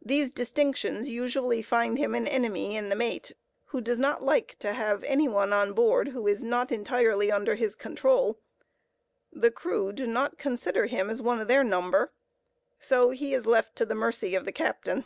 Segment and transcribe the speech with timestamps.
[0.00, 3.32] These distinctions usually find him an enemy in the mate,
[3.64, 7.56] who does not like to have any one on board who is not entirely under
[7.56, 8.38] his control;
[9.32, 12.12] the crew do not consider him as one of their number,
[12.78, 15.04] so he is left to the mercy of the captain.